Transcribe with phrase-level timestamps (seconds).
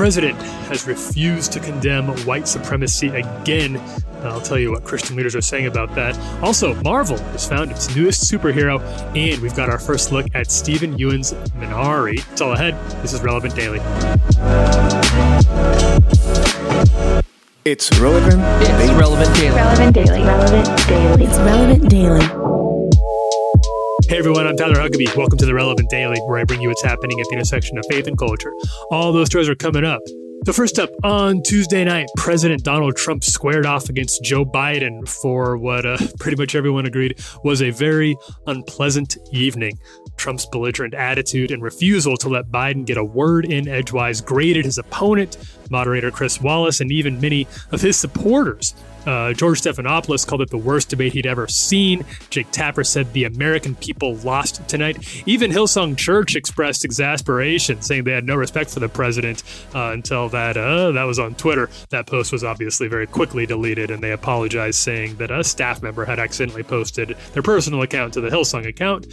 [0.00, 3.78] president has refused to condemn white supremacy again.
[4.22, 6.18] I'll tell you what Christian leaders are saying about that.
[6.42, 8.80] Also, Marvel has found its newest superhero,
[9.14, 12.26] and we've got our first look at Steven Yeun's Minari.
[12.32, 12.76] It's all ahead.
[13.02, 13.80] This is Relevant Daily.
[17.66, 18.40] It's relevant.
[18.62, 18.98] It's daily.
[18.98, 19.54] relevant daily.
[19.54, 20.22] Relevant Daily.
[20.22, 21.24] Relevant Daily.
[21.24, 22.39] It's relevant daily.
[24.10, 25.16] Hey everyone, I'm Tyler Huckabee.
[25.16, 27.84] Welcome to the Relevant Daily, where I bring you what's happening at the intersection of
[27.88, 28.52] faith and culture.
[28.90, 30.00] All those stories are coming up.
[30.46, 35.56] So, first up, on Tuesday night, President Donald Trump squared off against Joe Biden for
[35.56, 38.16] what uh, pretty much everyone agreed was a very
[38.48, 39.78] unpleasant evening.
[40.16, 44.76] Trump's belligerent attitude and refusal to let Biden get a word in edgewise grated his
[44.76, 45.36] opponent,
[45.70, 48.74] moderator Chris Wallace, and even many of his supporters.
[49.06, 52.04] Uh, George Stephanopoulos called it the worst debate he'd ever seen.
[52.30, 55.22] Jake Tapper said the American people lost tonight.
[55.26, 59.42] Even Hillsong Church expressed exasperation, saying they had no respect for the president
[59.74, 61.70] uh, until that uh, that was on Twitter.
[61.90, 66.04] That post was obviously very quickly deleted, and they apologized, saying that a staff member
[66.04, 69.06] had accidentally posted their personal account to the Hillsong account.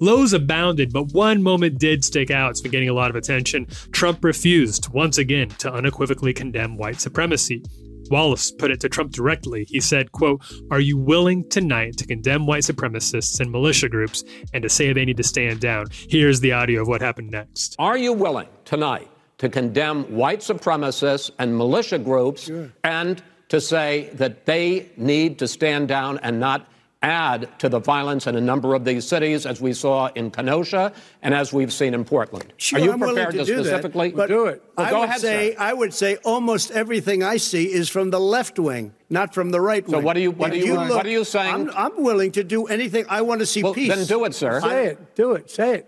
[0.00, 2.50] Lows abounded, but one moment did stick out.
[2.50, 3.66] It's been getting a lot of attention.
[3.92, 7.62] Trump refused once again to unequivocally condemn white supremacy.
[8.10, 9.64] Wallace put it to Trump directly.
[9.64, 14.62] He said, quote, Are you willing tonight to condemn white supremacists and militia groups and
[14.62, 15.86] to say they need to stand down?
[16.08, 17.76] Here's the audio of what happened next.
[17.78, 22.50] Are you willing tonight to condemn white supremacists and militia groups
[22.82, 26.68] and to say that they need to stand down and not
[27.08, 30.92] add to the violence in a number of these cities, as we saw in Kenosha
[31.22, 32.52] and as we've seen in Portland?
[32.56, 34.62] Sure, Are you I'm prepared to, do specifically that, but do it?
[34.76, 35.56] Well, I go would ahead, say sir.
[35.60, 39.60] I would say almost everything I see is from the left wing, not from the
[39.60, 40.02] right wing.
[40.02, 41.54] what are you- what If are you- what are you saying?
[41.54, 43.04] I'm, I'm willing to do anything.
[43.08, 43.94] I want to see Well, peace.
[43.94, 44.60] then do it, sir.
[44.62, 45.14] Say it.
[45.14, 45.50] Do it.
[45.50, 45.86] Say it.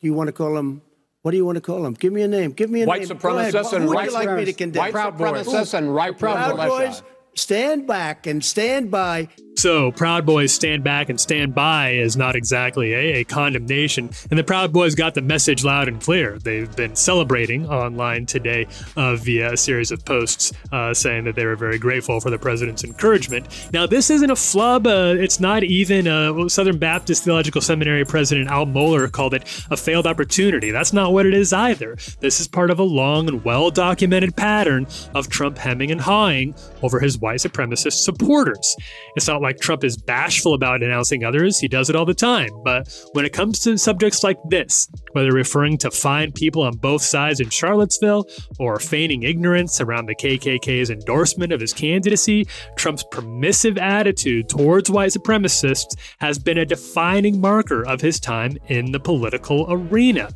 [0.00, 0.82] Do you want to call them?
[1.22, 1.94] What do you want to call them?
[1.94, 2.52] Give me a name.
[2.52, 3.18] Give me a White name.
[3.18, 3.52] Go ahead.
[3.54, 4.80] supremacists Who and would right you like me to condemn?
[4.80, 6.68] white supremacists and right Proud militia.
[6.68, 7.02] Boys,
[7.34, 9.28] stand back and stand by.
[9.60, 14.08] So, Proud Boys stand back and stand by is not exactly a, a condemnation.
[14.30, 16.38] And the Proud Boys got the message loud and clear.
[16.38, 21.44] They've been celebrating online today uh, via a series of posts uh, saying that they
[21.44, 23.68] were very grateful for the president's encouragement.
[23.70, 24.86] Now, this isn't a flub.
[24.86, 29.76] Uh, it's not even uh, Southern Baptist Theological Seminary President Al Mohler called it a
[29.76, 30.70] failed opportunity.
[30.70, 31.98] That's not what it is either.
[32.20, 36.54] This is part of a long and well documented pattern of Trump hemming and hawing
[36.80, 38.74] over his white supremacist supporters.
[39.16, 42.50] It's not like Trump is bashful about denouncing others, he does it all the time.
[42.64, 47.02] But when it comes to subjects like this, whether referring to fine people on both
[47.02, 48.26] sides in Charlottesville
[48.58, 52.46] or feigning ignorance around the KKK's endorsement of his candidacy,
[52.76, 58.92] Trump's permissive attitude towards white supremacists has been a defining marker of his time in
[58.92, 60.30] the political arena.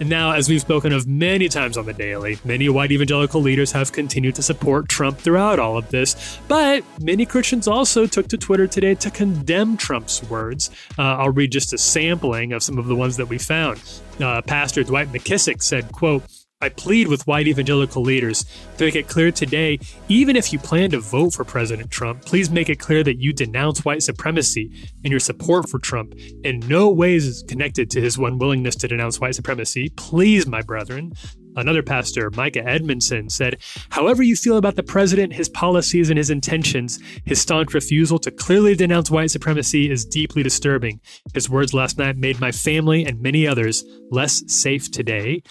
[0.00, 3.72] And now, as we've spoken of many times on the daily, many white evangelical leaders
[3.72, 6.38] have continued to support Trump throughout all of this.
[6.46, 10.70] But many Christians also took to Twitter today to condemn Trump's words.
[10.98, 13.82] Uh, I'll read just a sampling of some of the ones that we found.
[14.20, 16.22] Uh, Pastor Dwight McKissick said, quote,
[16.60, 18.44] I plead with white evangelical leaders
[18.78, 22.50] to make it clear today, even if you plan to vote for President Trump, please
[22.50, 24.72] make it clear that you denounce white supremacy
[25.04, 29.20] and your support for Trump in no ways is connected to his unwillingness to denounce
[29.20, 29.90] white supremacy.
[29.90, 31.12] Please, my brethren.
[31.54, 33.58] Another pastor, Micah Edmondson, said,
[33.90, 38.30] However you feel about the president, his policies, and his intentions, his staunch refusal to
[38.32, 41.00] clearly denounce white supremacy is deeply disturbing.
[41.34, 45.42] His words last night made my family and many others less safe today.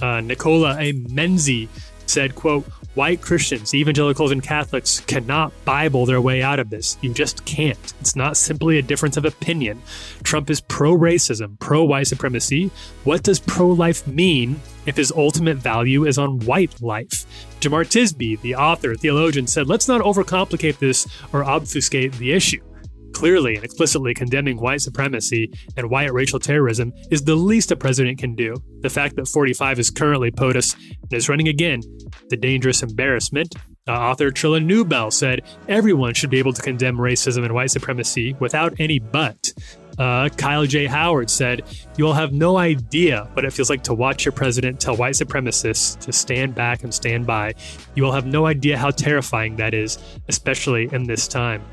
[0.00, 0.92] Uh, Nicola A.
[0.92, 1.68] Menzie
[2.06, 2.64] said, quote,
[2.94, 6.96] white Christians, evangelicals, and Catholics cannot Bible their way out of this.
[7.00, 7.94] You just can't.
[8.00, 9.82] It's not simply a difference of opinion.
[10.22, 12.70] Trump is pro racism, pro white supremacy.
[13.04, 17.26] What does pro life mean if his ultimate value is on white life?
[17.60, 22.62] Jemar Tisby, the author, theologian, said, let's not overcomplicate this or obfuscate the issue.
[23.16, 28.18] Clearly and explicitly condemning white supremacy and white racial terrorism is the least a president
[28.18, 28.54] can do.
[28.82, 31.80] The fact that 45 is currently POTUS and is running again,
[32.28, 33.54] the dangerous embarrassment.
[33.88, 38.34] Uh, author Trillia Newbell said everyone should be able to condemn racism and white supremacy
[38.38, 39.50] without any but.
[39.98, 40.84] Uh, Kyle J.
[40.84, 41.62] Howard said,
[41.96, 45.14] You will have no idea what it feels like to watch your president tell white
[45.14, 47.54] supremacists to stand back and stand by.
[47.94, 49.96] You will have no idea how terrifying that is,
[50.28, 51.64] especially in this time.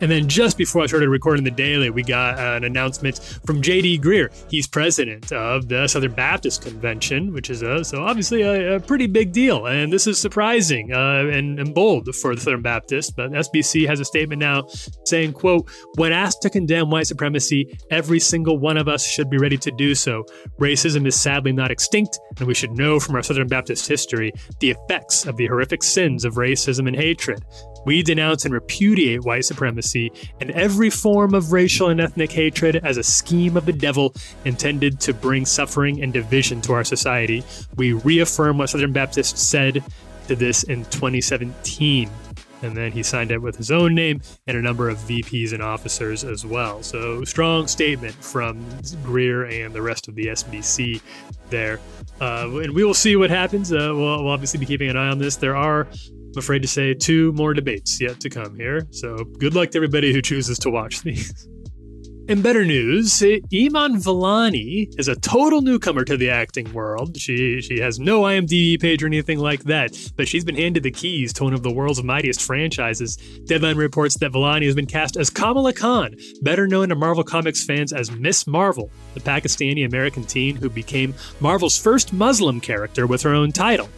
[0.00, 3.98] And then just before I started recording the daily, we got an announcement from J.D.
[3.98, 4.32] Greear.
[4.50, 9.06] He's president of the Southern Baptist Convention, which is a, so obviously a, a pretty
[9.06, 9.66] big deal.
[9.66, 13.14] And this is surprising uh, and, and bold for the Southern Baptist.
[13.14, 14.66] But SBC has a statement now
[15.04, 19.36] saying, quote, when asked to condemn white supremacy, every single one of us should be
[19.36, 20.24] ready to do so.
[20.58, 24.70] Racism is sadly not extinct, and we should know from our Southern Baptist history the
[24.70, 27.44] effects of the horrific sins of racism and hatred.
[27.84, 32.96] We denounce and repudiate white supremacy and every form of racial and ethnic hatred as
[32.96, 37.44] a scheme of the devil intended to bring suffering and division to our society.
[37.76, 39.82] We reaffirm what Southern Baptists said
[40.28, 42.10] to this in 2017.
[42.62, 45.62] And then he signed it with his own name and a number of VPs and
[45.62, 46.82] officers as well.
[46.82, 48.62] So, strong statement from
[49.02, 51.00] Greear and the rest of the SBC
[51.48, 51.80] there.
[52.20, 53.72] Uh, and we will see what happens.
[53.72, 55.36] Uh, we'll, we'll obviously be keeping an eye on this.
[55.36, 55.88] There are
[56.32, 58.86] I'm afraid to say two more debates yet to come here.
[58.90, 61.48] So good luck to everybody who chooses to watch these.
[62.30, 67.18] In better news, Iman Vellani is a total newcomer to the acting world.
[67.18, 70.92] She she has no IMDb page or anything like that, but she's been handed the
[70.92, 73.16] keys to one of the world's mightiest franchises.
[73.46, 77.64] Deadline reports that Vellani has been cast as Kamala Khan, better known to Marvel Comics
[77.64, 83.22] fans as Miss Marvel, the Pakistani American teen who became Marvel's first Muslim character with
[83.22, 83.88] her own title.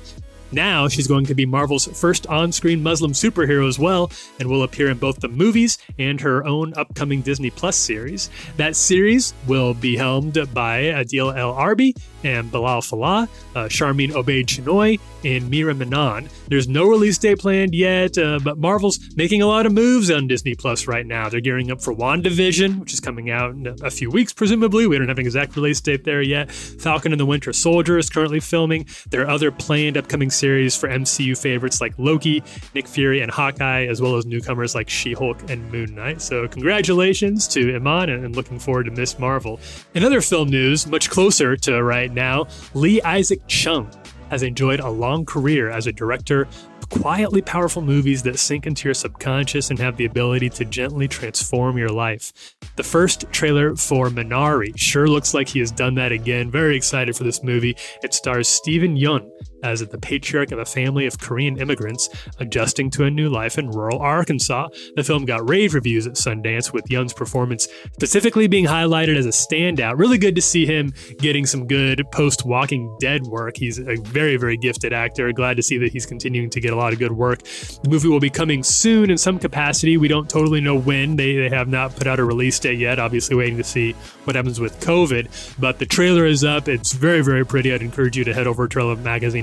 [0.53, 4.63] Now she's going to be Marvel's first on screen Muslim superhero as well, and will
[4.63, 8.29] appear in both the movies and her own upcoming Disney Plus series.
[8.59, 14.47] That series will be helmed by Adil El Arbi and Bilal Fallah, uh, Sharmeen Obaid
[14.47, 16.29] Chinoy, and Meera Menon.
[16.49, 20.27] There's no release date planned yet, uh, but Marvel's making a lot of moves on
[20.27, 21.29] Disney Plus right now.
[21.29, 24.87] They're gearing up for WandaVision, which is coming out in a few weeks, presumably.
[24.87, 26.51] We don't have an exact release date there yet.
[26.51, 28.87] Falcon and the Winter Soldier is currently filming.
[29.11, 32.43] There are other planned upcoming series for MCU favorites like Loki,
[32.75, 36.21] Nick Fury, and Hawkeye, as well as newcomers like She Hulk and Moon Knight.
[36.21, 39.61] So, congratulations to Iman and looking forward to Miss Marvel.
[39.95, 43.91] In other film news, much closer to right now, Lee Isaac Chung
[44.31, 48.89] has enjoyed a long career as a director of quietly powerful movies that sink into
[48.89, 52.55] your subconscious and have the ability to gently transform your life.
[52.77, 56.51] The first trailer for Minari sure looks like he has done that again.
[56.51, 57.77] Very excited for this movie.
[58.03, 59.31] It stars Steven Yeun
[59.63, 63.71] as the patriarch of a family of Korean immigrants adjusting to a new life in
[63.71, 64.69] rural Arkansas.
[64.97, 69.31] The film got rave reviews at Sundance, with Yeun's performance specifically being highlighted as a
[69.31, 69.99] standout.
[69.99, 73.57] Really good to see him getting some good post Walking Dead work.
[73.57, 75.33] He's a very, very gifted actor.
[75.33, 77.43] Glad to see that he's continuing to get a lot of good work.
[77.43, 79.97] The movie will be coming soon in some capacity.
[79.97, 81.17] We don't totally know when.
[81.17, 82.99] They, they have not put out a release date yet.
[82.99, 83.93] Obviously, waiting to see
[84.25, 85.59] what happens with COVID.
[85.61, 86.69] But the trailer is up.
[86.69, 87.73] It's very, very pretty.
[87.73, 88.81] I'd encourage you to head over to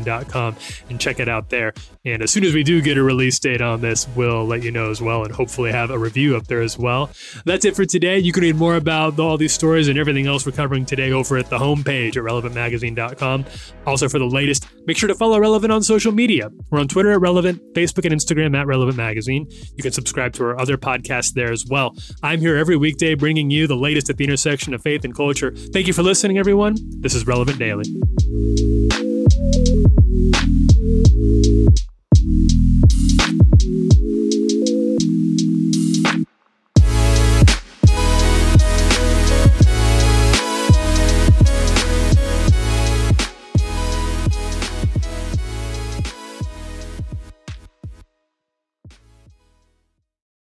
[0.09, 1.73] and check it out there.
[2.05, 4.71] And as soon as we do get a release date on this, we'll let you
[4.71, 7.09] know as well and hopefully have a review up there as well.
[7.45, 8.19] That's it for today.
[8.19, 11.37] You can read more about all these stories and everything else we're covering today over
[11.37, 13.45] at the homepage at relevantmagazine.com.
[13.85, 16.49] Also, for the latest, make sure to follow Relevant on social media.
[16.69, 19.47] We're on Twitter at Relevant, Facebook and Instagram at Relevant Magazine.
[19.75, 21.95] You can subscribe to our other podcasts there as well.
[22.23, 25.51] I'm here every weekday bringing you the latest at the intersection of faith and culture.
[25.51, 26.75] Thank you for listening, everyone.
[27.01, 28.78] This is Relevant Daily.